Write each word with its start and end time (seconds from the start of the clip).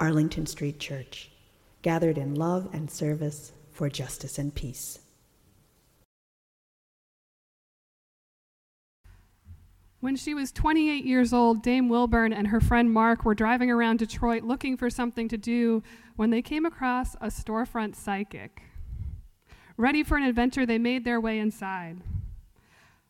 Arlington 0.00 0.46
Street 0.46 0.80
Church, 0.80 1.30
gathered 1.82 2.16
in 2.16 2.34
love 2.34 2.70
and 2.72 2.90
service 2.90 3.52
for 3.70 3.90
justice 3.90 4.38
and 4.38 4.54
peace. 4.54 4.98
When 10.00 10.16
she 10.16 10.32
was 10.32 10.50
28 10.50 11.04
years 11.04 11.34
old, 11.34 11.62
Dame 11.62 11.90
Wilburn 11.90 12.32
and 12.32 12.48
her 12.48 12.60
friend 12.60 12.90
Mark 12.90 13.26
were 13.26 13.34
driving 13.34 13.70
around 13.70 13.98
Detroit 13.98 14.42
looking 14.42 14.78
for 14.78 14.88
something 14.88 15.28
to 15.28 15.36
do 15.36 15.82
when 16.16 16.30
they 16.30 16.40
came 16.40 16.64
across 16.64 17.14
a 17.16 17.26
storefront 17.26 17.94
psychic. 17.94 18.62
Ready 19.76 20.02
for 20.02 20.16
an 20.16 20.22
adventure, 20.22 20.64
they 20.64 20.78
made 20.78 21.04
their 21.04 21.20
way 21.20 21.38
inside. 21.38 21.98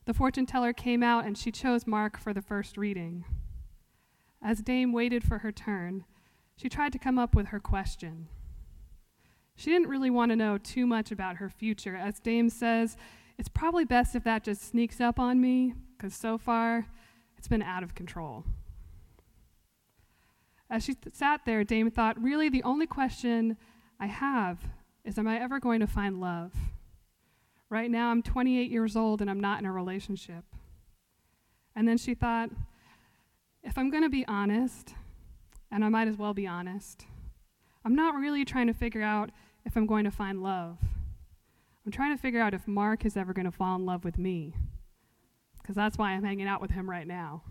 The 0.06 0.14
fortune 0.14 0.46
teller 0.46 0.72
came 0.72 1.04
out 1.04 1.24
and 1.24 1.38
she 1.38 1.52
chose 1.52 1.86
Mark 1.86 2.18
for 2.18 2.34
the 2.34 2.42
first 2.42 2.76
reading. 2.76 3.24
As 4.42 4.60
Dame 4.60 4.92
waited 4.92 5.22
for 5.22 5.38
her 5.38 5.52
turn, 5.52 6.04
she 6.60 6.68
tried 6.68 6.92
to 6.92 6.98
come 6.98 7.18
up 7.18 7.34
with 7.34 7.46
her 7.46 7.58
question. 7.58 8.28
She 9.56 9.70
didn't 9.70 9.88
really 9.88 10.10
want 10.10 10.30
to 10.30 10.36
know 10.36 10.58
too 10.58 10.86
much 10.86 11.10
about 11.10 11.36
her 11.36 11.48
future. 11.48 11.96
As 11.96 12.20
Dame 12.20 12.50
says, 12.50 12.98
it's 13.38 13.48
probably 13.48 13.86
best 13.86 14.14
if 14.14 14.24
that 14.24 14.44
just 14.44 14.68
sneaks 14.68 15.00
up 15.00 15.18
on 15.18 15.40
me, 15.40 15.72
because 15.96 16.14
so 16.14 16.36
far 16.36 16.86
it's 17.38 17.48
been 17.48 17.62
out 17.62 17.82
of 17.82 17.94
control. 17.94 18.44
As 20.68 20.84
she 20.84 20.92
th- 20.92 21.14
sat 21.14 21.46
there, 21.46 21.64
Dame 21.64 21.90
thought, 21.90 22.22
really, 22.22 22.50
the 22.50 22.62
only 22.62 22.86
question 22.86 23.56
I 23.98 24.06
have 24.06 24.58
is 25.02 25.18
Am 25.18 25.26
I 25.26 25.40
ever 25.40 25.60
going 25.60 25.80
to 25.80 25.86
find 25.86 26.20
love? 26.20 26.52
Right 27.70 27.90
now, 27.90 28.10
I'm 28.10 28.22
28 28.22 28.70
years 28.70 28.96
old 28.96 29.22
and 29.22 29.30
I'm 29.30 29.40
not 29.40 29.60
in 29.60 29.66
a 29.66 29.72
relationship. 29.72 30.44
And 31.74 31.88
then 31.88 31.96
she 31.96 32.12
thought, 32.12 32.50
if 33.62 33.78
I'm 33.78 33.88
going 33.88 34.02
to 34.02 34.10
be 34.10 34.26
honest, 34.26 34.94
and 35.70 35.84
I 35.84 35.88
might 35.88 36.08
as 36.08 36.16
well 36.16 36.34
be 36.34 36.46
honest. 36.46 37.06
I'm 37.84 37.94
not 37.94 38.14
really 38.14 38.44
trying 38.44 38.66
to 38.66 38.74
figure 38.74 39.02
out 39.02 39.30
if 39.64 39.76
I'm 39.76 39.86
going 39.86 40.04
to 40.04 40.10
find 40.10 40.42
love. 40.42 40.78
I'm 41.84 41.92
trying 41.92 42.14
to 42.14 42.20
figure 42.20 42.40
out 42.40 42.54
if 42.54 42.68
Mark 42.68 43.04
is 43.04 43.16
ever 43.16 43.32
going 43.32 43.46
to 43.46 43.50
fall 43.50 43.76
in 43.76 43.86
love 43.86 44.04
with 44.04 44.18
me, 44.18 44.54
because 45.60 45.74
that's 45.74 45.96
why 45.96 46.10
I'm 46.10 46.24
hanging 46.24 46.46
out 46.46 46.60
with 46.60 46.72
him 46.72 46.88
right 46.90 47.06
now. 47.06 47.42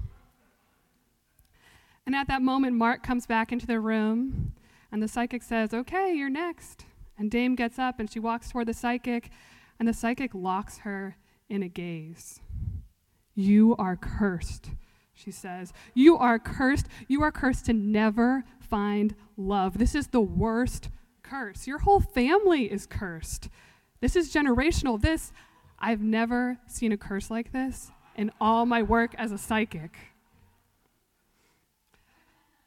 And 2.06 2.16
at 2.16 2.28
that 2.28 2.42
moment, 2.42 2.76
Mark 2.76 3.04
comes 3.04 3.26
back 3.26 3.52
into 3.52 3.68
the 3.68 3.80
room, 3.80 4.54
and 4.92 5.02
the 5.02 5.08
psychic 5.08 5.44
says, 5.44 5.74
Okay, 5.74 6.14
you're 6.16 6.30
next. 6.30 6.86
And 7.18 7.30
Dame 7.30 7.56
gets 7.56 7.78
up 7.78 8.00
and 8.00 8.10
she 8.10 8.20
walks 8.20 8.50
toward 8.50 8.68
the 8.68 8.74
psychic, 8.74 9.30
and 9.78 9.88
the 9.88 9.94
psychic 9.94 10.34
locks 10.34 10.80
her 10.80 11.18
in 11.50 11.64
a 11.64 11.68
gaze. 11.68 12.40
You 13.36 13.76
are 13.78 13.96
cursed, 13.96 14.72
she 15.20 15.32
says. 15.32 15.74
You 15.94 16.18
are 16.18 16.40
cursed. 16.40 16.88
You 17.08 17.22
are 17.24 17.32
cursed 17.32 17.66
to 17.66 17.74
never 17.74 18.44
find 18.60 19.16
love. 19.38 19.78
This 19.78 19.96
is 19.96 20.08
the 20.08 20.22
worst 20.22 20.90
curse. 21.24 21.68
Your 21.68 21.80
whole 21.80 22.00
family 22.00 22.72
is 22.72 22.86
cursed. 22.86 23.50
This 24.00 24.16
is 24.16 24.34
generational. 24.34 25.00
This, 25.00 25.34
I've 25.78 26.02
never 26.02 26.58
seen 26.68 26.92
a 26.92 26.98
curse 26.98 27.30
like 27.30 27.52
this 27.52 27.92
in 28.16 28.32
all 28.40 28.66
my 28.66 28.82
work 28.82 29.14
as 29.18 29.32
a 29.32 29.38
psychic. 29.38 29.98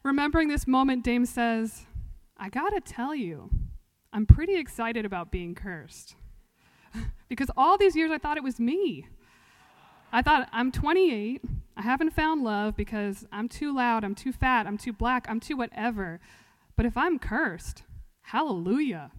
Remembering 0.02 0.48
this 0.48 0.66
moment, 0.66 1.04
Dame 1.04 1.26
says, 1.26 1.86
I 2.36 2.48
gotta 2.48 2.80
tell 2.80 3.14
you, 3.14 3.50
I'm 4.12 4.26
pretty 4.26 4.56
excited 4.56 5.04
about 5.04 5.30
being 5.30 5.54
cursed. 5.54 6.16
because 7.28 7.50
all 7.56 7.78
these 7.78 7.96
years 7.96 8.10
I 8.10 8.18
thought 8.18 8.36
it 8.36 8.42
was 8.42 8.60
me. 8.60 9.06
I 10.12 10.20
thought, 10.20 10.48
I'm 10.52 10.70
28. 10.70 11.40
I 11.74 11.82
haven't 11.82 12.10
found 12.10 12.44
love 12.44 12.76
because 12.76 13.26
I'm 13.32 13.48
too 13.48 13.74
loud, 13.74 14.04
I'm 14.04 14.14
too 14.14 14.32
fat, 14.32 14.66
I'm 14.66 14.76
too 14.76 14.92
black, 14.92 15.26
I'm 15.28 15.40
too 15.40 15.56
whatever. 15.56 16.20
But 16.76 16.84
if 16.84 16.96
I'm 16.98 17.18
cursed, 17.18 17.84
hallelujah. 18.20 19.10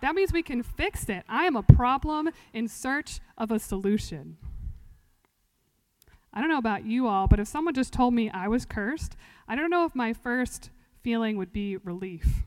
That 0.00 0.14
means 0.14 0.32
we 0.32 0.42
can 0.42 0.62
fix 0.62 1.08
it. 1.08 1.24
I 1.28 1.44
am 1.44 1.56
a 1.56 1.62
problem 1.62 2.30
in 2.52 2.68
search 2.68 3.20
of 3.36 3.50
a 3.50 3.58
solution. 3.58 4.36
I 6.32 6.40
don't 6.40 6.48
know 6.48 6.58
about 6.58 6.86
you 6.86 7.08
all, 7.08 7.26
but 7.26 7.40
if 7.40 7.48
someone 7.48 7.74
just 7.74 7.92
told 7.92 8.14
me 8.14 8.30
I 8.30 8.46
was 8.46 8.64
cursed, 8.64 9.16
I 9.48 9.56
don't 9.56 9.70
know 9.70 9.84
if 9.84 9.96
my 9.96 10.12
first 10.12 10.70
feeling 11.02 11.36
would 11.36 11.52
be 11.52 11.76
relief. 11.78 12.44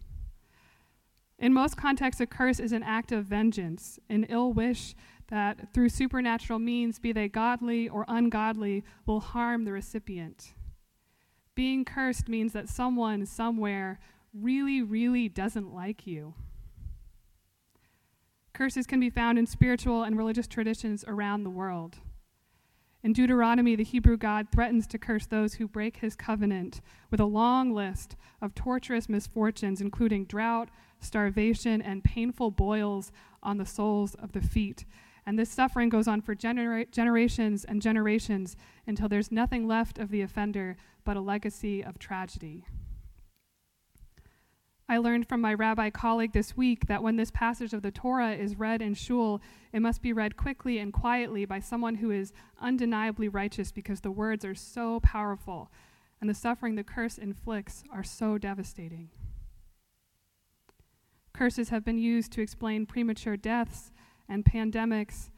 In 1.38 1.54
most 1.54 1.76
contexts, 1.76 2.22
a 2.22 2.26
curse 2.26 2.60
is 2.60 2.72
an 2.72 2.84
act 2.84 3.12
of 3.12 3.26
vengeance, 3.26 4.00
an 4.10 4.26
ill 4.30 4.54
wish 4.54 4.96
that 5.34 5.74
through 5.74 5.90
supernatural 5.90 6.60
means, 6.60 7.00
be 7.00 7.12
they 7.12 7.28
godly 7.28 7.90
or 7.90 8.06
ungodly, 8.08 8.84
will 9.08 9.20
harm 9.20 9.66
the 9.66 9.72
recipient. 9.72 10.54
Being 11.56 11.84
cursed 11.86 12.30
means 12.30 12.54
that 12.54 12.70
someone 12.70 13.26
somewhere 13.26 14.00
really, 14.32 14.84
really 14.84 15.28
doesn't 15.28 15.74
like 15.74 16.06
you. 16.06 16.36
Curses 18.54 18.86
can 18.86 19.00
be 19.00 19.10
found 19.10 19.40
in 19.40 19.48
spiritual 19.48 20.04
and 20.04 20.16
religious 20.16 20.46
traditions 20.46 21.04
around 21.08 21.44
the 21.44 21.50
world. 21.50 21.96
In 23.02 23.12
Deuteronomy, 23.12 23.76
the 23.76 23.84
Hebrew 23.84 24.18
God 24.18 24.50
threatens 24.52 24.86
to 24.86 25.00
curse 25.00 25.26
those 25.26 25.56
who 25.56 25.68
break 25.68 25.98
his 25.98 26.16
covenant 26.16 26.80
with 27.10 27.20
a 27.20 27.26
long 27.26 27.74
list 27.74 28.16
of 28.40 28.54
torturous 28.54 29.10
misfortunes, 29.10 29.82
including 29.82 30.26
drought, 30.26 30.70
starvation, 31.00 31.82
and 31.82 32.04
painful 32.04 32.52
boils 32.52 33.12
on 33.42 33.58
the 33.58 33.66
soles 33.66 34.14
of 34.14 34.34
the 34.34 34.42
feet. 34.42 34.86
And 35.26 35.40
this 35.40 35.50
suffering 35.50 35.90
goes 35.90 36.08
on 36.08 36.22
for 36.22 36.36
genera- 36.36 36.86
generations 36.86 37.64
and 37.64 37.82
generations 37.82 38.56
until 38.86 39.08
there's 39.08 39.32
nothing 39.32 39.68
left 39.68 39.98
of 39.98 40.10
the 40.10 40.22
offender 40.22 40.76
but 41.04 41.18
a 41.18 41.22
legacy 41.22 41.84
of 41.84 41.98
tragedy. 41.98 42.66
I 44.90 44.98
learned 44.98 45.30
from 45.30 45.40
my 45.40 45.54
rabbi 45.54 45.90
colleague 45.90 46.34
this 46.34 46.58
week 46.58 46.88
that 46.88 47.02
when 47.02 47.16
this 47.16 47.32
passage 47.32 47.74
of 47.74 47.82
the 47.82 47.92
Torah 47.92 48.34
is 48.34 48.60
read 48.60 48.82
in 48.82 48.94
shul, 48.94 49.42
it 49.72 49.82
must 49.82 50.02
be 50.02 50.12
read 50.12 50.36
quickly 50.36 50.78
and 50.78 50.92
quietly 50.92 51.46
by 51.46 51.60
someone 51.60 51.96
who 51.96 52.12
is 52.12 52.34
undeniably 52.62 53.30
righteous 53.30 53.72
because 53.72 54.02
the 54.02 54.12
words 54.12 54.44
are 54.44 54.54
so 54.54 55.00
powerful 55.00 55.72
and 56.20 56.30
the 56.30 56.34
suffering 56.34 56.76
the 56.76 56.84
curse 56.84 57.18
inflicts 57.18 57.84
are 57.92 58.04
so 58.04 58.38
devastating. 58.38 59.10
Curses 61.34 61.70
have 61.70 61.84
been 61.84 61.98
used 61.98 62.32
to 62.34 62.42
explain 62.42 62.86
premature 62.86 63.38
deaths 63.38 63.92
and 64.28 64.46
pandemics 64.46 65.30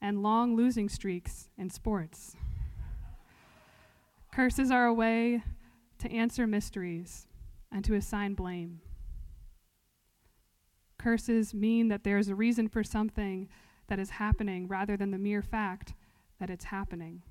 and 0.00 0.22
long 0.22 0.56
losing 0.56 0.88
streaks 0.88 1.48
in 1.56 1.70
sports. 1.70 2.36
Curses 4.32 4.70
are 4.70 4.86
a 4.86 4.94
way 4.94 5.42
to 5.98 6.10
answer 6.10 6.46
mysteries 6.46 7.26
and 7.72 7.84
to 7.84 7.94
assign 7.94 8.34
blame. 8.34 8.80
Curses 10.98 11.54
mean 11.54 11.88
that 11.88 12.04
there 12.04 12.18
is 12.18 12.28
a 12.28 12.34
reason 12.34 12.68
for 12.68 12.84
something 12.84 13.48
that 13.88 13.98
is 13.98 14.10
happening 14.10 14.68
rather 14.68 14.96
than 14.96 15.10
the 15.10 15.18
mere 15.18 15.42
fact 15.42 15.94
that 16.38 16.50
it's 16.50 16.66
happening. 16.66 17.22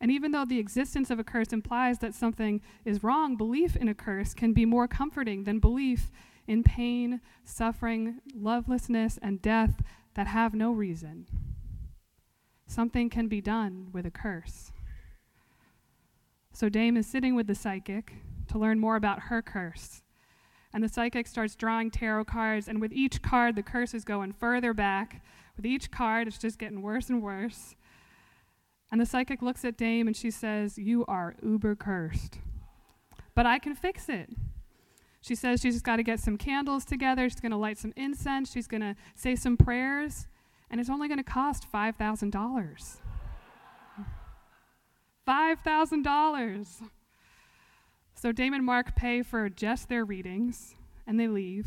And 0.00 0.10
even 0.10 0.30
though 0.30 0.44
the 0.44 0.58
existence 0.58 1.10
of 1.10 1.18
a 1.18 1.24
curse 1.24 1.52
implies 1.52 1.98
that 1.98 2.14
something 2.14 2.60
is 2.84 3.02
wrong, 3.02 3.36
belief 3.36 3.76
in 3.76 3.88
a 3.88 3.94
curse 3.94 4.32
can 4.32 4.52
be 4.52 4.64
more 4.64 4.86
comforting 4.86 5.44
than 5.44 5.58
belief 5.58 6.10
in 6.48 6.64
pain, 6.64 7.20
suffering, 7.44 8.20
lovelessness, 8.34 9.18
and 9.22 9.40
death 9.40 9.82
that 10.14 10.26
have 10.26 10.54
no 10.54 10.72
reason. 10.72 11.26
Something 12.66 13.08
can 13.08 13.28
be 13.28 13.40
done 13.40 13.88
with 13.92 14.04
a 14.04 14.10
curse. 14.10 14.72
So 16.52 16.68
Dame 16.68 16.96
is 16.96 17.06
sitting 17.06 17.36
with 17.36 17.46
the 17.46 17.54
psychic 17.54 18.14
to 18.48 18.58
learn 18.58 18.80
more 18.80 18.96
about 18.96 19.22
her 19.24 19.42
curse. 19.42 20.02
And 20.72 20.82
the 20.82 20.88
psychic 20.88 21.26
starts 21.26 21.54
drawing 21.54 21.90
tarot 21.90 22.24
cards, 22.24 22.68
and 22.68 22.80
with 22.80 22.92
each 22.92 23.22
card, 23.22 23.56
the 23.56 23.62
curse 23.62 23.94
is 23.94 24.04
going 24.04 24.32
further 24.32 24.74
back. 24.74 25.22
With 25.56 25.64
each 25.64 25.90
card, 25.90 26.28
it's 26.28 26.38
just 26.38 26.58
getting 26.58 26.82
worse 26.82 27.08
and 27.08 27.22
worse. 27.22 27.74
And 28.90 29.00
the 29.00 29.06
psychic 29.06 29.42
looks 29.42 29.64
at 29.64 29.76
Dame 29.76 30.06
and 30.06 30.16
she 30.16 30.30
says, 30.30 30.78
You 30.78 31.04
are 31.06 31.36
uber 31.42 31.74
cursed. 31.74 32.38
But 33.34 33.46
I 33.46 33.58
can 33.58 33.74
fix 33.74 34.08
it. 34.08 34.30
She 35.20 35.34
says 35.34 35.60
she's 35.60 35.82
got 35.82 35.96
to 35.96 36.02
get 36.02 36.20
some 36.20 36.36
candles 36.36 36.84
together. 36.84 37.28
She's 37.28 37.40
going 37.40 37.52
to 37.52 37.58
light 37.58 37.78
some 37.78 37.92
incense. 37.96 38.52
She's 38.52 38.66
going 38.66 38.80
to 38.80 38.94
say 39.14 39.34
some 39.36 39.56
prayers. 39.56 40.26
And 40.70 40.80
it's 40.80 40.90
only 40.90 41.08
going 41.08 41.18
to 41.18 41.24
cost 41.24 41.66
$5,000. 41.72 42.96
$5,000. 45.26 46.82
So 48.14 48.32
Dame 48.32 48.54
and 48.54 48.64
Mark 48.64 48.96
pay 48.96 49.22
for 49.22 49.48
just 49.48 49.88
their 49.88 50.04
readings 50.04 50.74
and 51.06 51.18
they 51.20 51.28
leave. 51.28 51.66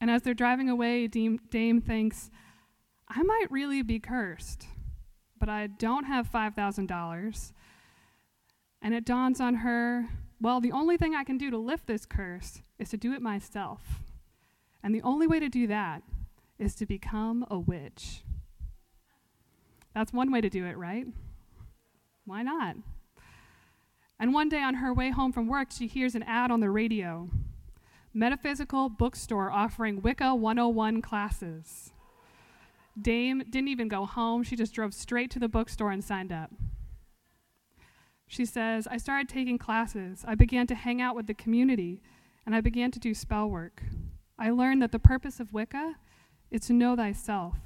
And 0.00 0.10
as 0.10 0.22
they're 0.22 0.34
driving 0.34 0.68
away, 0.68 1.06
Dame, 1.08 1.40
Dame 1.50 1.80
thinks, 1.80 2.30
I 3.08 3.22
might 3.22 3.50
really 3.50 3.82
be 3.82 3.98
cursed, 3.98 4.66
but 5.38 5.48
I 5.48 5.66
don't 5.66 6.04
have 6.04 6.30
$5,000. 6.30 7.52
And 8.80 8.94
it 8.94 9.04
dawns 9.04 9.40
on 9.40 9.56
her, 9.56 10.08
well, 10.40 10.60
the 10.60 10.72
only 10.72 10.96
thing 10.96 11.14
I 11.14 11.24
can 11.24 11.38
do 11.38 11.50
to 11.50 11.58
lift 11.58 11.86
this 11.86 12.06
curse 12.06 12.60
is 12.78 12.90
to 12.90 12.96
do 12.96 13.12
it 13.12 13.22
myself. 13.22 14.00
And 14.82 14.94
the 14.94 15.02
only 15.02 15.26
way 15.26 15.40
to 15.40 15.48
do 15.48 15.66
that 15.66 16.02
is 16.58 16.74
to 16.76 16.86
become 16.86 17.44
a 17.50 17.58
witch. 17.58 18.22
That's 19.94 20.12
one 20.12 20.30
way 20.30 20.40
to 20.40 20.48
do 20.48 20.64
it, 20.66 20.76
right? 20.76 21.06
Why 22.24 22.42
not? 22.42 22.76
And 24.20 24.34
one 24.34 24.48
day 24.48 24.62
on 24.62 24.74
her 24.74 24.92
way 24.92 25.10
home 25.10 25.32
from 25.32 25.48
work, 25.48 25.68
she 25.70 25.86
hears 25.86 26.14
an 26.14 26.22
ad 26.24 26.50
on 26.50 26.60
the 26.60 26.70
radio 26.70 27.30
Metaphysical 28.14 28.88
bookstore 28.88 29.50
offering 29.52 30.00
Wicca 30.00 30.34
101 30.34 31.02
classes. 31.02 31.92
Dame 33.00 33.44
didn't 33.48 33.68
even 33.68 33.86
go 33.86 34.06
home. 34.06 34.42
She 34.42 34.56
just 34.56 34.74
drove 34.74 34.94
straight 34.94 35.30
to 35.32 35.38
the 35.38 35.48
bookstore 35.48 35.92
and 35.92 36.02
signed 36.02 36.32
up. 36.32 36.50
She 38.28 38.44
says, 38.44 38.86
I 38.86 38.98
started 38.98 39.28
taking 39.28 39.56
classes. 39.56 40.22
I 40.28 40.34
began 40.34 40.66
to 40.66 40.74
hang 40.74 41.00
out 41.00 41.16
with 41.16 41.26
the 41.26 41.34
community, 41.34 42.02
and 42.44 42.54
I 42.54 42.60
began 42.60 42.90
to 42.90 43.00
do 43.00 43.14
spell 43.14 43.48
work. 43.48 43.82
I 44.38 44.50
learned 44.50 44.82
that 44.82 44.92
the 44.92 44.98
purpose 44.98 45.40
of 45.40 45.54
Wicca 45.54 45.94
is 46.50 46.60
to 46.66 46.74
know 46.74 46.94
thyself. 46.94 47.56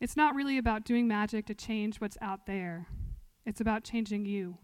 It's 0.00 0.16
not 0.16 0.34
really 0.34 0.56
about 0.56 0.84
doing 0.84 1.06
magic 1.06 1.44
to 1.46 1.54
change 1.54 2.00
what's 2.00 2.16
out 2.22 2.46
there, 2.46 2.86
it's 3.44 3.60
about 3.60 3.84
changing 3.84 4.24
you. 4.24 4.56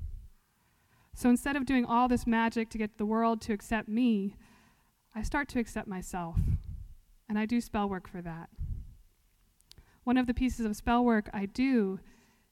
So 1.15 1.29
instead 1.29 1.55
of 1.55 1.67
doing 1.67 1.85
all 1.85 2.09
this 2.09 2.27
magic 2.27 2.71
to 2.71 2.79
get 2.79 2.99
the 2.99 3.07
world 3.07 3.41
to 3.43 3.53
accept 3.53 3.89
me, 3.89 4.37
I 5.15 5.23
start 5.23 5.49
to 5.50 5.61
accept 5.61 5.87
myself. 5.87 6.37
And 7.29 7.39
I 7.39 7.47
do 7.47 7.61
spell 7.61 7.89
work 7.89 8.09
for 8.09 8.21
that. 8.23 8.49
One 10.03 10.17
of 10.17 10.27
the 10.27 10.35
pieces 10.35 10.67
of 10.67 10.77
spell 10.77 11.05
work 11.05 11.31
I 11.33 11.47
do 11.47 12.00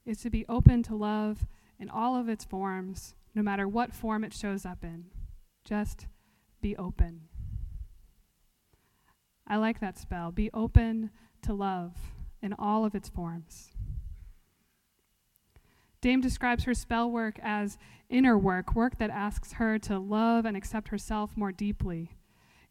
is 0.06 0.20
to 0.22 0.30
be 0.30 0.46
open 0.48 0.82
to 0.84 0.94
love 0.94 1.46
in 1.82 1.90
all 1.90 2.14
of 2.14 2.28
its 2.28 2.44
forms, 2.44 3.16
no 3.34 3.42
matter 3.42 3.66
what 3.66 3.92
form 3.92 4.22
it 4.22 4.32
shows 4.32 4.64
up 4.64 4.84
in. 4.84 5.06
Just 5.64 6.06
be 6.60 6.76
open. 6.76 7.22
I 9.48 9.56
like 9.56 9.80
that 9.80 9.98
spell. 9.98 10.30
Be 10.30 10.48
open 10.54 11.10
to 11.42 11.52
love 11.52 11.96
in 12.40 12.54
all 12.56 12.84
of 12.84 12.94
its 12.94 13.08
forms. 13.08 13.70
Dame 16.00 16.20
describes 16.20 16.64
her 16.64 16.74
spell 16.74 17.10
work 17.10 17.40
as 17.42 17.78
inner 18.08 18.38
work, 18.38 18.76
work 18.76 18.98
that 18.98 19.10
asks 19.10 19.54
her 19.54 19.76
to 19.80 19.98
love 19.98 20.44
and 20.44 20.56
accept 20.56 20.88
herself 20.88 21.36
more 21.36 21.50
deeply. 21.50 22.12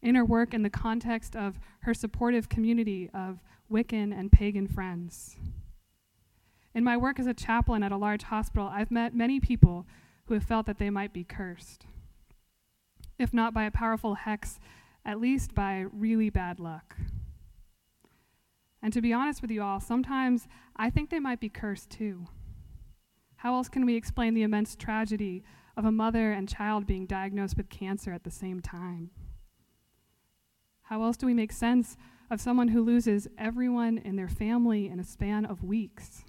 Inner 0.00 0.24
work 0.24 0.54
in 0.54 0.62
the 0.62 0.70
context 0.70 1.36
of 1.36 1.60
her 1.80 1.92
supportive 1.92 2.48
community 2.48 3.10
of 3.12 3.40
Wiccan 3.70 4.18
and 4.18 4.32
pagan 4.32 4.66
friends. 4.66 5.36
In 6.74 6.84
my 6.84 6.96
work 6.96 7.18
as 7.18 7.26
a 7.26 7.34
chaplain 7.34 7.82
at 7.82 7.92
a 7.92 7.96
large 7.96 8.22
hospital, 8.24 8.68
I've 8.72 8.90
met 8.90 9.14
many 9.14 9.40
people 9.40 9.86
who 10.26 10.34
have 10.34 10.44
felt 10.44 10.66
that 10.66 10.78
they 10.78 10.90
might 10.90 11.12
be 11.12 11.24
cursed. 11.24 11.86
If 13.18 13.34
not 13.34 13.52
by 13.52 13.64
a 13.64 13.70
powerful 13.70 14.14
hex, 14.14 14.58
at 15.04 15.20
least 15.20 15.54
by 15.54 15.84
really 15.92 16.30
bad 16.30 16.58
luck. 16.58 16.96
And 18.80 18.92
to 18.92 19.02
be 19.02 19.12
honest 19.12 19.42
with 19.42 19.50
you 19.50 19.62
all, 19.62 19.80
sometimes 19.80 20.48
I 20.74 20.90
think 20.90 21.10
they 21.10 21.20
might 21.20 21.40
be 21.40 21.48
cursed 21.48 21.90
too. 21.90 22.26
How 23.36 23.54
else 23.54 23.68
can 23.68 23.84
we 23.84 23.96
explain 23.96 24.34
the 24.34 24.42
immense 24.42 24.74
tragedy 24.74 25.44
of 25.76 25.84
a 25.84 25.92
mother 25.92 26.32
and 26.32 26.48
child 26.48 26.86
being 26.86 27.06
diagnosed 27.06 27.56
with 27.56 27.68
cancer 27.68 28.12
at 28.12 28.24
the 28.24 28.30
same 28.30 28.60
time? 28.60 29.10
How 30.82 31.02
else 31.02 31.16
do 31.16 31.26
we 31.26 31.34
make 31.34 31.52
sense 31.52 31.96
of 32.30 32.40
someone 32.40 32.68
who 32.68 32.82
loses 32.82 33.28
everyone 33.36 33.98
in 33.98 34.16
their 34.16 34.28
family 34.28 34.88
in 34.88 34.98
a 34.98 35.04
span 35.04 35.44
of 35.44 35.62
weeks? 35.62 36.24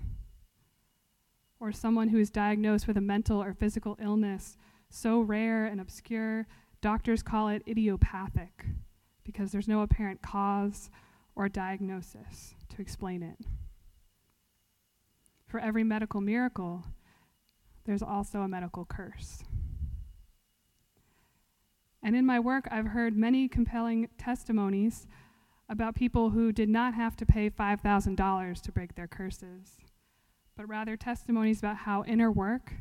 Or 1.63 1.71
someone 1.71 2.09
who 2.09 2.19
is 2.19 2.29
diagnosed 2.29 2.89
with 2.89 2.97
a 2.97 3.01
mental 3.01 3.41
or 3.41 3.53
physical 3.53 3.97
illness 3.97 4.57
so 4.89 5.21
rare 5.21 5.65
and 5.65 5.79
obscure, 5.79 6.45
doctors 6.81 7.23
call 7.23 7.47
it 7.47 7.63
idiopathic 7.65 8.65
because 9.23 9.53
there's 9.53 9.69
no 9.69 9.81
apparent 9.81 10.21
cause 10.21 10.89
or 11.37 11.47
diagnosis 11.47 12.55
to 12.67 12.81
explain 12.81 13.23
it. 13.23 13.37
For 15.47 15.57
every 15.57 15.85
medical 15.85 16.19
miracle, 16.19 16.83
there's 17.85 18.03
also 18.03 18.41
a 18.41 18.47
medical 18.49 18.83
curse. 18.83 19.45
And 22.03 22.13
in 22.13 22.25
my 22.25 22.41
work, 22.41 22.67
I've 22.71 22.87
heard 22.87 23.15
many 23.15 23.47
compelling 23.47 24.09
testimonies 24.17 25.07
about 25.69 25.95
people 25.95 26.31
who 26.31 26.51
did 26.51 26.67
not 26.67 26.93
have 26.93 27.15
to 27.15 27.25
pay 27.25 27.49
$5,000 27.49 28.61
to 28.61 28.71
break 28.73 28.95
their 28.95 29.07
curses, 29.07 29.77
but 30.55 30.67
rather 30.67 30.95
testimonies 30.95 31.59
about 31.59 31.77
how 31.77 32.03
inner 32.05 32.31
work, 32.31 32.73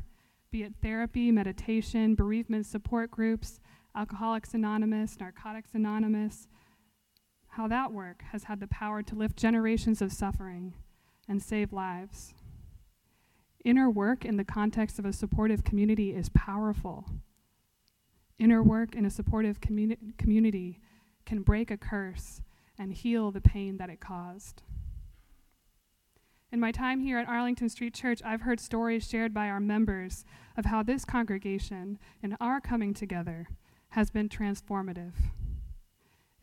be 0.51 0.63
it 0.63 0.73
therapy, 0.81 1.31
meditation, 1.31 2.15
bereavement 2.15 2.65
support 2.65 3.09
groups, 3.09 3.59
Alcoholics 3.95 4.53
Anonymous, 4.53 5.19
Narcotics 5.19 5.71
Anonymous, 5.73 6.47
how 7.49 7.67
that 7.67 7.91
work 7.91 8.23
has 8.31 8.45
had 8.45 8.59
the 8.59 8.67
power 8.67 9.03
to 9.03 9.15
lift 9.15 9.37
generations 9.37 10.01
of 10.01 10.11
suffering 10.11 10.73
and 11.27 11.41
save 11.41 11.71
lives. 11.71 12.33
Inner 13.63 13.89
work 13.89 14.25
in 14.25 14.37
the 14.37 14.43
context 14.43 14.99
of 14.99 15.05
a 15.05 15.13
supportive 15.13 15.63
community 15.63 16.13
is 16.13 16.29
powerful. 16.29 17.05
Inner 18.39 18.61
work 18.61 18.95
in 18.95 19.05
a 19.05 19.09
supportive 19.09 19.61
communi- 19.61 20.17
community 20.17 20.79
can 21.25 21.41
break 21.43 21.71
a 21.71 21.77
curse 21.77 22.41
and 22.77 22.91
heal 22.91 23.31
the 23.31 23.39
pain 23.39 23.77
that 23.77 23.89
it 23.89 23.99
caused. 23.99 24.63
In 26.53 26.59
my 26.59 26.71
time 26.71 26.99
here 26.99 27.17
at 27.17 27.27
Arlington 27.27 27.67
Street 27.67 27.95
Church, 27.95 28.21
I've 28.23 28.41
heard 28.41 28.59
stories 28.59 29.09
shared 29.09 29.33
by 29.33 29.49
our 29.49 29.59
members 29.59 30.23
of 30.55 30.65
how 30.65 30.83
this 30.83 31.03
congregation 31.03 31.97
and 32.21 32.37
our 32.39 32.61
coming 32.61 32.93
together 32.93 33.47
has 33.89 34.11
been 34.11 34.29
transformative. 34.29 35.13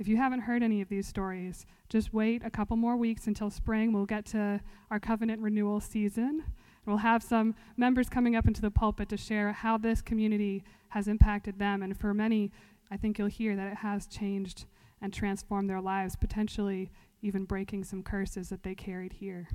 If 0.00 0.08
you 0.08 0.16
haven't 0.16 0.40
heard 0.40 0.64
any 0.64 0.80
of 0.80 0.88
these 0.88 1.06
stories, 1.06 1.64
just 1.88 2.12
wait 2.12 2.42
a 2.44 2.50
couple 2.50 2.76
more 2.76 2.96
weeks 2.96 3.28
until 3.28 3.50
spring. 3.50 3.92
We'll 3.92 4.04
get 4.04 4.26
to 4.26 4.60
our 4.90 4.98
covenant 4.98 5.42
renewal 5.42 5.78
season. 5.78 6.42
We'll 6.86 6.96
have 6.96 7.22
some 7.22 7.54
members 7.76 8.08
coming 8.08 8.34
up 8.34 8.48
into 8.48 8.62
the 8.62 8.72
pulpit 8.72 9.08
to 9.10 9.16
share 9.16 9.52
how 9.52 9.78
this 9.78 10.02
community 10.02 10.64
has 10.88 11.06
impacted 11.06 11.60
them. 11.60 11.84
And 11.84 11.96
for 11.96 12.12
many, 12.12 12.50
I 12.90 12.96
think 12.96 13.16
you'll 13.16 13.28
hear 13.28 13.54
that 13.54 13.70
it 13.70 13.76
has 13.76 14.08
changed 14.08 14.64
and 15.00 15.12
transformed 15.12 15.70
their 15.70 15.80
lives, 15.80 16.16
potentially 16.16 16.90
even 17.22 17.44
breaking 17.44 17.84
some 17.84 18.02
curses 18.02 18.48
that 18.48 18.64
they 18.64 18.74
carried 18.74 19.12
here. 19.12 19.46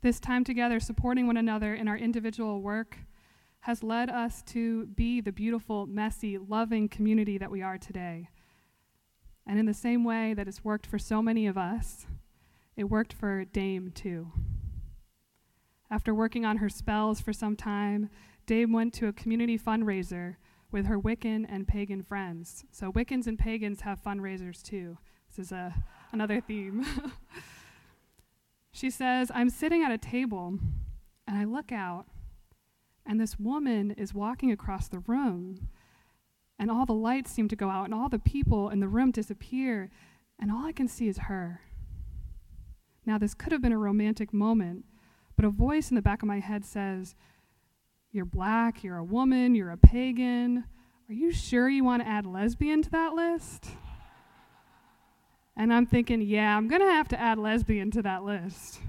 This 0.00 0.20
time 0.20 0.44
together, 0.44 0.78
supporting 0.78 1.26
one 1.26 1.36
another 1.36 1.74
in 1.74 1.88
our 1.88 1.96
individual 1.96 2.62
work, 2.62 2.98
has 3.60 3.82
led 3.82 4.08
us 4.08 4.42
to 4.42 4.86
be 4.86 5.20
the 5.20 5.32
beautiful, 5.32 5.86
messy, 5.86 6.38
loving 6.38 6.88
community 6.88 7.36
that 7.36 7.50
we 7.50 7.62
are 7.62 7.78
today. 7.78 8.28
And 9.44 9.58
in 9.58 9.66
the 9.66 9.74
same 9.74 10.04
way 10.04 10.34
that 10.34 10.46
it's 10.46 10.64
worked 10.64 10.86
for 10.86 11.00
so 11.00 11.20
many 11.20 11.48
of 11.48 11.58
us, 11.58 12.06
it 12.76 12.84
worked 12.84 13.12
for 13.12 13.44
Dame 13.44 13.90
too. 13.90 14.30
After 15.90 16.14
working 16.14 16.44
on 16.44 16.58
her 16.58 16.68
spells 16.68 17.20
for 17.20 17.32
some 17.32 17.56
time, 17.56 18.08
Dame 18.46 18.72
went 18.72 18.94
to 18.94 19.08
a 19.08 19.12
community 19.12 19.58
fundraiser 19.58 20.36
with 20.70 20.86
her 20.86 21.00
Wiccan 21.00 21.44
and 21.48 21.66
pagan 21.66 22.02
friends. 22.04 22.64
So, 22.70 22.92
Wiccans 22.92 23.26
and 23.26 23.38
pagans 23.38 23.80
have 23.80 24.02
fundraisers 24.02 24.62
too. 24.62 24.98
This 25.28 25.46
is 25.46 25.52
a, 25.52 25.74
another 26.12 26.40
theme. 26.40 26.86
she 28.72 28.90
says, 28.90 29.30
I'm 29.34 29.50
sitting 29.50 29.82
at 29.82 29.92
a 29.92 29.98
table 29.98 30.58
and 31.26 31.36
I 31.36 31.44
look 31.44 31.72
out, 31.72 32.06
and 33.04 33.20
this 33.20 33.38
woman 33.38 33.90
is 33.92 34.14
walking 34.14 34.50
across 34.50 34.88
the 34.88 35.00
room, 35.00 35.68
and 36.58 36.70
all 36.70 36.86
the 36.86 36.92
lights 36.92 37.30
seem 37.30 37.48
to 37.48 37.56
go 37.56 37.68
out, 37.68 37.84
and 37.84 37.94
all 37.94 38.08
the 38.08 38.18
people 38.18 38.70
in 38.70 38.80
the 38.80 38.88
room 38.88 39.10
disappear, 39.10 39.90
and 40.38 40.50
all 40.50 40.64
I 40.64 40.72
can 40.72 40.88
see 40.88 41.08
is 41.08 41.18
her. 41.18 41.60
Now, 43.04 43.18
this 43.18 43.34
could 43.34 43.52
have 43.52 43.62
been 43.62 43.72
a 43.72 43.78
romantic 43.78 44.32
moment 44.32 44.84
but 45.38 45.44
a 45.44 45.50
voice 45.50 45.90
in 45.90 45.94
the 45.94 46.02
back 46.02 46.20
of 46.20 46.26
my 46.26 46.40
head 46.40 46.64
says, 46.64 47.14
You're 48.10 48.24
black, 48.24 48.82
you're 48.82 48.96
a 48.96 49.04
woman, 49.04 49.54
you're 49.54 49.70
a 49.70 49.76
pagan. 49.76 50.64
Are 51.08 51.14
you 51.14 51.30
sure 51.30 51.68
you 51.68 51.84
want 51.84 52.02
to 52.02 52.08
add 52.08 52.26
lesbian 52.26 52.82
to 52.82 52.90
that 52.90 53.14
list? 53.14 53.68
And 55.58 55.74
I'm 55.74 55.86
thinking, 55.86 56.22
yeah, 56.22 56.56
I'm 56.56 56.68
going 56.68 56.80
to 56.80 56.86
have 56.86 57.08
to 57.08 57.20
add 57.20 57.36
lesbian 57.36 57.90
to 57.90 58.02
that 58.02 58.22
list. 58.22 58.80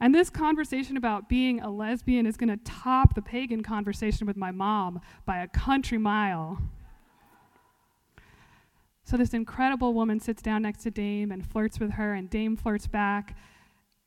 And 0.00 0.12
this 0.12 0.28
conversation 0.28 0.96
about 0.96 1.28
being 1.28 1.60
a 1.60 1.70
lesbian 1.70 2.26
is 2.26 2.36
going 2.36 2.48
to 2.48 2.56
top 2.64 3.14
the 3.14 3.22
pagan 3.22 3.62
conversation 3.62 4.26
with 4.26 4.36
my 4.36 4.50
mom 4.50 5.00
by 5.24 5.38
a 5.38 5.46
country 5.46 5.98
mile. 5.98 6.58
So, 9.04 9.16
this 9.16 9.34
incredible 9.34 9.94
woman 9.94 10.18
sits 10.18 10.42
down 10.42 10.62
next 10.62 10.82
to 10.82 10.90
Dame 10.90 11.30
and 11.30 11.46
flirts 11.46 11.78
with 11.78 11.92
her, 11.92 12.14
and 12.14 12.28
Dame 12.28 12.56
flirts 12.56 12.86
back. 12.86 13.36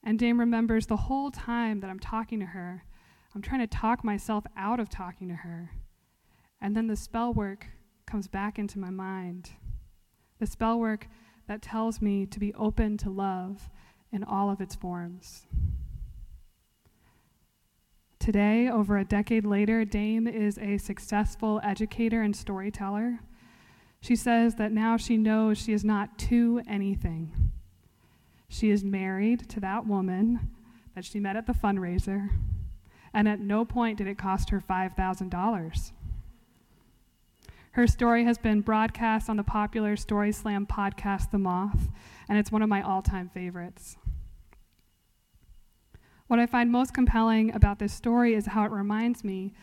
And 0.03 0.19
Dame 0.19 0.39
remembers 0.39 0.87
the 0.87 0.97
whole 0.97 1.31
time 1.31 1.79
that 1.79 1.89
I'm 1.89 1.99
talking 1.99 2.39
to 2.41 2.47
her, 2.47 2.83
I'm 3.35 3.41
trying 3.41 3.61
to 3.61 3.67
talk 3.67 4.03
myself 4.03 4.45
out 4.57 4.79
of 4.79 4.89
talking 4.89 5.27
to 5.29 5.35
her. 5.35 5.71
And 6.61 6.75
then 6.75 6.87
the 6.87 6.95
spell 6.95 7.33
work 7.33 7.67
comes 8.05 8.27
back 8.27 8.59
into 8.59 8.79
my 8.79 8.89
mind. 8.89 9.51
The 10.39 10.45
spell 10.45 10.79
work 10.79 11.07
that 11.47 11.61
tells 11.61 12.01
me 12.01 12.25
to 12.25 12.39
be 12.39 12.53
open 12.53 12.97
to 12.97 13.09
love 13.09 13.69
in 14.11 14.23
all 14.23 14.49
of 14.49 14.61
its 14.61 14.75
forms. 14.75 15.47
Today, 18.19 18.69
over 18.69 18.97
a 18.97 19.03
decade 19.03 19.45
later, 19.45 19.83
Dame 19.83 20.27
is 20.27 20.57
a 20.57 20.77
successful 20.77 21.59
educator 21.61 22.21
and 22.21 22.33
storyteller. 22.33 23.19
She 23.99 24.15
says 24.15 24.55
that 24.55 24.71
now 24.71 24.95
she 24.95 25.17
knows 25.17 25.57
she 25.57 25.73
is 25.73 25.83
not 25.83 26.17
to 26.19 26.61
anything. 26.67 27.51
She 28.47 28.69
is 28.69 28.83
married 28.83 29.49
to 29.49 29.59
that 29.59 29.85
woman 29.87 30.51
that 30.95 31.03
she 31.03 31.19
met 31.19 31.35
at 31.35 31.47
the 31.47 31.53
fundraiser, 31.53 32.29
and 33.13 33.27
at 33.27 33.39
no 33.39 33.65
point 33.65 33.97
did 33.97 34.07
it 34.07 34.17
cost 34.17 34.51
her 34.51 34.61
$5,000. 34.61 35.91
Her 37.73 37.87
story 37.87 38.23
has 38.25 38.37
been 38.37 38.61
broadcast 38.61 39.31
on 39.31 39.37
the 39.37 39.43
popular 39.43 39.95
Story 39.95 40.31
Slam 40.31 40.67
podcast, 40.67 41.31
The 41.31 41.39
Moth, 41.39 41.89
and 42.29 42.37
it's 42.37 42.51
one 42.51 42.61
of 42.61 42.69
my 42.69 42.83
all 42.83 43.01
time 43.01 43.29
favorites. 43.29 43.97
What 46.27 46.37
I 46.37 46.45
find 46.45 46.71
most 46.71 46.93
compelling 46.93 47.51
about 47.51 47.79
this 47.79 47.91
story 47.91 48.35
is 48.35 48.45
how 48.45 48.63
it 48.63 48.71
reminds 48.71 49.23
me 49.23 49.55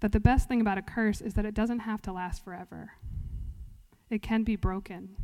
that 0.00 0.12
the 0.12 0.20
best 0.20 0.48
thing 0.48 0.62
about 0.62 0.78
a 0.78 0.82
curse 0.82 1.20
is 1.20 1.34
that 1.34 1.44
it 1.44 1.52
doesn't 1.52 1.80
have 1.80 2.00
to 2.02 2.12
last 2.12 2.42
forever. 2.42 2.92
It 4.08 4.22
can 4.22 4.42
be 4.42 4.56
broken. 4.56 5.16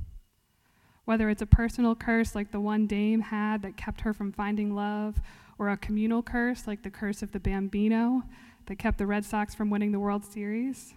Whether 1.07 1.31
it's 1.31 1.41
a 1.41 1.47
personal 1.47 1.95
curse 1.95 2.35
like 2.35 2.53
the 2.53 2.61
one 2.61 2.87
Dame 2.87 3.23
had 3.23 3.63
that 3.63 3.79
kept 3.79 4.03
her 4.03 4.13
from 4.13 4.31
finding 4.31 4.75
love, 4.75 5.23
or 5.59 5.71
a 5.71 5.79
communal 5.79 6.23
curse 6.23 6.67
like 6.67 6.83
the 6.83 6.91
curse 6.91 7.23
of 7.23 7.33
the 7.33 7.41
Bambino 7.41 8.25
that 8.67 8.79
kept 8.79 8.99
the 8.99 9.07
Red 9.07 9.25
Sox 9.25 9.55
from 9.55 9.71
winning 9.71 9.93
the 9.93 10.01
World 10.01 10.23
Series 10.23 10.93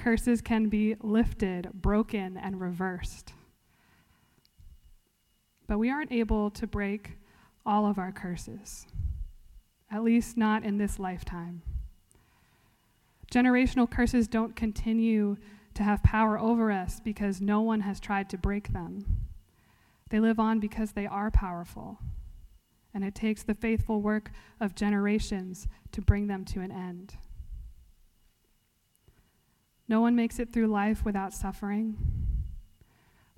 curses 0.00 0.40
can 0.40 0.68
be 0.68 0.96
lifted, 1.00 1.70
broken, 1.74 2.36
and 2.36 2.60
reversed. 2.60 3.32
But 5.66 5.78
we 5.78 5.90
aren't 5.90 6.10
able 6.10 6.50
to 6.50 6.66
break 6.66 7.18
all 7.64 7.86
of 7.86 7.98
our 7.98 8.10
curses, 8.10 8.86
at 9.90 10.02
least 10.02 10.36
not 10.36 10.64
in 10.64 10.78
this 10.78 10.98
lifetime. 10.98 11.62
Generational 13.30 13.88
curses 13.88 14.26
don't 14.26 14.56
continue 14.56 15.36
to 15.74 15.82
have 15.84 16.02
power 16.02 16.38
over 16.38 16.72
us 16.72 16.98
because 16.98 17.40
no 17.40 17.60
one 17.60 17.82
has 17.82 18.00
tried 18.00 18.28
to 18.30 18.38
break 18.38 18.72
them. 18.72 19.04
They 20.08 20.18
live 20.18 20.40
on 20.40 20.58
because 20.58 20.92
they 20.92 21.06
are 21.06 21.30
powerful, 21.30 21.98
and 22.92 23.04
it 23.04 23.14
takes 23.14 23.44
the 23.44 23.54
faithful 23.54 24.00
work 24.00 24.32
of 24.58 24.74
generations 24.74 25.68
to 25.92 26.00
bring 26.00 26.26
them 26.26 26.44
to 26.46 26.60
an 26.60 26.72
end. 26.72 27.14
No 29.90 30.00
one 30.00 30.14
makes 30.14 30.38
it 30.38 30.52
through 30.52 30.68
life 30.68 31.04
without 31.04 31.34
suffering. 31.34 31.96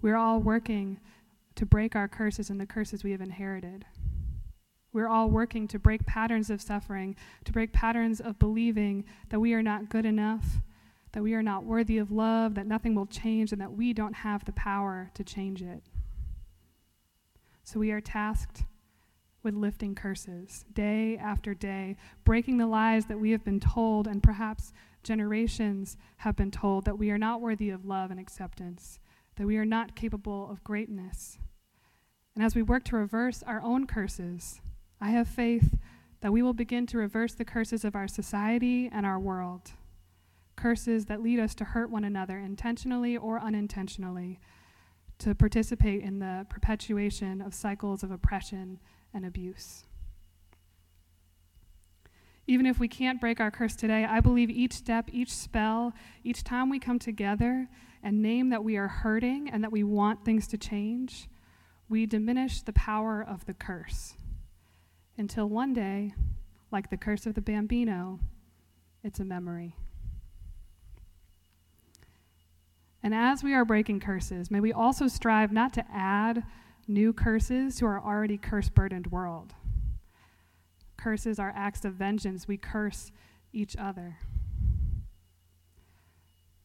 We're 0.02 0.18
all 0.18 0.38
working 0.38 1.00
to 1.54 1.64
break 1.64 1.97
our 1.97 2.09
curses 2.09 2.50
and 2.50 2.61
the 2.61 2.66
curses 2.66 3.02
we 3.02 3.12
have 3.12 3.23
inherited. 3.23 3.87
We're 4.92 5.09
all 5.09 5.30
working 5.30 5.66
to 5.68 5.78
break 5.78 6.04
patterns 6.04 6.50
of 6.50 6.61
suffering, 6.61 7.16
to 7.47 7.52
break 7.52 7.73
patterns 7.73 8.21
of 8.21 8.38
believing 8.38 9.06
that 9.30 9.40
we 9.40 9.54
are 9.54 9.62
not 9.62 9.88
good 9.88 10.04
enough, 10.04 10.59
that 11.12 11.23
we 11.23 11.32
are 11.32 11.42
not 11.42 11.64
worthy 11.64 11.97
of 11.97 12.12
love, 12.12 12.54
that 12.56 12.66
nothing 12.66 12.94
will 12.94 13.06
change, 13.06 13.52
and 13.52 13.61
that 13.62 13.73
we 13.73 13.94
don't 13.94 14.16
have 14.16 14.44
the 14.44 14.52
power 14.52 15.11
to 15.14 15.25
change 15.25 15.62
it. 15.62 15.82
So 17.64 17.80
we 17.80 17.92
are 17.92 18.02
tasked 18.02 18.64
with 19.42 19.54
lifting 19.54 19.94
curses 19.94 20.66
day 20.75 21.16
after 21.16 21.54
day, 21.54 21.97
breaking 22.25 22.59
the 22.59 22.66
lies 22.66 23.06
that 23.06 23.18
we 23.18 23.30
have 23.30 23.42
been 23.42 23.59
told 23.59 24.06
and 24.06 24.23
perhaps 24.23 24.75
generations 25.02 25.97
have 26.18 26.37
been 26.37 26.50
told 26.50 26.85
that 26.85 26.99
we 26.99 27.11
are 27.11 27.18
not 27.18 27.40
worthy 27.40 27.71
of 27.71 27.85
love 27.85 28.11
and 28.11 28.21
acceptance, 28.21 28.99
that 29.37 29.47
we 29.47 29.56
are 29.56 29.64
not 29.64 29.97
capable 29.97 30.50
of 30.50 30.64
greatness. 30.64 31.38
And 32.35 32.44
as 32.44 32.54
we 32.54 32.62
work 32.62 32.85
to 32.85 32.97
reverse 32.97 33.42
our 33.47 33.61
own 33.62 33.87
curses, 33.87 34.61
I 35.00 35.11
have 35.11 35.28
faith 35.28 35.76
that 36.21 36.32
we 36.32 36.42
will 36.42 36.54
begin 36.54 36.87
to 36.87 36.99
reverse 36.99 37.35
the 37.35 37.44
curses 37.44 37.85
of 37.85 37.97
our 37.97 38.09
society 38.09 38.88
and 38.92 39.04
our 39.04 39.18
world. 39.18 39.73
Curses 40.56 41.06
that 41.06 41.23
lead 41.23 41.40
us 41.40 41.54
to 41.56 41.64
hurt 41.64 41.90
one 41.90 42.04
another 42.04 42.38
intentionally 42.38 43.16
or 43.16 43.40
unintentionally, 43.40 44.38
to 45.18 45.35
participate 45.35 46.02
in 46.02 46.21
the 46.21 46.47
perpetuation 46.49 47.42
of 47.42 47.54
cycles 47.54 48.02
of 48.02 48.11
oppression 48.11 48.78
and 49.12 49.26
abuse. 49.26 49.85
Even 52.46 52.66
if 52.66 52.78
we 52.80 52.88
can't 52.88 53.20
break 53.20 53.40
our 53.40 53.50
curse 53.50 53.76
today, 53.76 54.04
I 54.04 54.20
believe 54.20 54.50
each 54.50 54.72
step, 54.72 55.08
each 55.12 55.32
spell, 55.32 55.92
each 56.25 56.42
time 56.42 56.68
we 56.68 56.78
come 56.78 56.99
together 56.99 57.68
and 58.02 58.20
name 58.20 58.49
that 58.50 58.64
we 58.64 58.76
are 58.76 58.88
hurting 58.88 59.49
and 59.49 59.62
that 59.62 59.70
we 59.70 59.84
want 59.84 60.25
things 60.25 60.49
to 60.49 60.58
change, 60.58 61.28
we 61.88 62.04
diminish 62.04 62.62
the 62.62 62.72
power 62.72 63.25
of 63.26 63.46
the 63.46 63.54
curse. 63.54 64.14
Until 65.16 65.49
one 65.49 65.72
day, 65.72 66.14
like 66.72 66.90
the 66.90 66.96
curse 66.96 67.26
of 67.26 67.34
the 67.34 67.40
Bambino, 67.40 68.18
it's 69.04 69.20
a 69.20 69.25
memory. 69.25 69.76
And 73.04 73.14
as 73.14 73.42
we 73.44 73.54
are 73.54 73.64
breaking 73.64 74.00
curses, 74.00 74.50
may 74.50 74.61
we 74.61 74.72
also 74.72 75.06
strive 75.06 75.52
not 75.52 75.72
to 75.75 75.84
add 75.92 76.44
new 76.88 77.12
curses 77.12 77.76
to 77.76 77.87
our 77.87 78.02
already 78.02 78.38
curse 78.38 78.68
burdened 78.68 79.08
world 79.08 79.54
curses 81.02 81.38
are 81.38 81.52
acts 81.56 81.85
of 81.85 81.94
vengeance. 81.94 82.47
We 82.47 82.56
curse 82.56 83.11
each 83.52 83.76
other. 83.76 84.18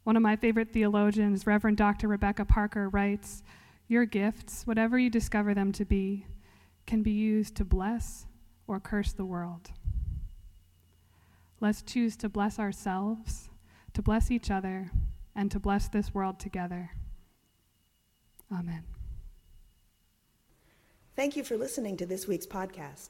One 0.04 0.16
of 0.16 0.22
my 0.22 0.36
favorite 0.36 0.72
theologians, 0.72 1.48
Reverend 1.48 1.78
Dr. 1.78 2.08
Rebecca 2.08 2.46
Parker, 2.46 2.88
writes 2.88 3.44
Your 3.88 4.06
gifts, 4.06 4.66
whatever 4.66 4.98
you 4.98 5.10
discover 5.10 5.54
them 5.54 5.72
to 5.74 5.86
be, 5.86 6.26
can 6.86 7.04
be 7.04 7.12
used 7.12 7.56
to 7.56 7.66
bless 7.66 8.26
or 8.68 8.80
curse 8.80 9.12
the 9.12 9.26
world. 9.26 9.72
Let's 11.60 11.82
choose 11.82 12.16
to 12.18 12.30
bless 12.30 12.60
ourselves, 12.60 13.50
to 13.94 14.02
bless 14.02 14.30
each 14.30 14.52
other, 14.52 14.92
and 15.36 15.50
to 15.52 15.60
bless 15.60 15.88
this 15.88 16.14
world 16.14 16.40
together. 16.40 16.92
Amen. 18.52 18.84
Thank 21.16 21.36
you 21.36 21.44
for 21.44 21.58
listening 21.58 21.98
to 21.98 22.06
this 22.06 22.28
week's 22.28 22.46
podcast. 22.46 23.10